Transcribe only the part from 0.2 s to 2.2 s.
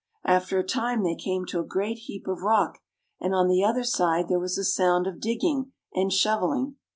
After a time they came to a great